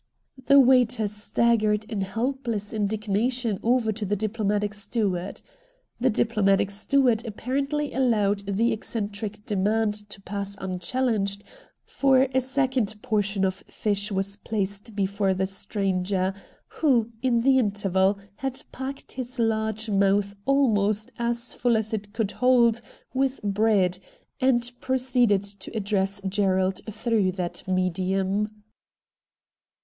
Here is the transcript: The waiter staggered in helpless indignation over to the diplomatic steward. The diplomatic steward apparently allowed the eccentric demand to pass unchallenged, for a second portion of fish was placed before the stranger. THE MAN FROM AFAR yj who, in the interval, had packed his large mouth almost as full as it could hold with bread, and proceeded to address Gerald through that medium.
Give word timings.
The 0.47 0.59
waiter 0.59 1.07
staggered 1.07 1.83
in 1.85 2.01
helpless 2.01 2.73
indignation 2.73 3.59
over 3.61 3.91
to 3.91 4.03
the 4.03 4.15
diplomatic 4.15 4.73
steward. 4.73 5.43
The 5.99 6.09
diplomatic 6.09 6.71
steward 6.71 7.23
apparently 7.23 7.93
allowed 7.93 8.39
the 8.51 8.71
eccentric 8.73 9.45
demand 9.45 9.93
to 10.09 10.19
pass 10.19 10.57
unchallenged, 10.59 11.43
for 11.85 12.23
a 12.33 12.41
second 12.41 12.99
portion 13.03 13.45
of 13.45 13.53
fish 13.67 14.11
was 14.11 14.37
placed 14.37 14.95
before 14.95 15.35
the 15.35 15.45
stranger. 15.45 16.15
THE 16.15 16.19
MAN 16.19 16.33
FROM 16.33 16.39
AFAR 16.41 16.63
yj 16.63 16.79
who, 16.79 17.11
in 17.21 17.41
the 17.41 17.59
interval, 17.59 18.17
had 18.37 18.63
packed 18.71 19.11
his 19.11 19.37
large 19.37 19.91
mouth 19.91 20.33
almost 20.47 21.11
as 21.19 21.53
full 21.53 21.77
as 21.77 21.93
it 21.93 22.11
could 22.11 22.31
hold 22.31 22.81
with 23.13 23.39
bread, 23.43 23.99
and 24.39 24.71
proceeded 24.81 25.43
to 25.43 25.69
address 25.77 26.19
Gerald 26.27 26.81
through 26.89 27.33
that 27.33 27.67
medium. 27.67 28.49